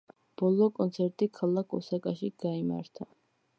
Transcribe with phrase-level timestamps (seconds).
[0.41, 3.11] ბოლო კონცერტი ქალაქ ოსაკაში გაიმართა.